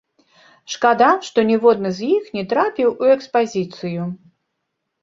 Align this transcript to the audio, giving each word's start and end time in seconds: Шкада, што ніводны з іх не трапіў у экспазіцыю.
Шкада, 0.75 1.09
што 1.27 1.43
ніводны 1.51 1.93
з 1.99 2.09
іх 2.17 2.33
не 2.39 2.43
трапіў 2.55 2.89
у 2.97 3.13
экспазіцыю. 3.19 4.11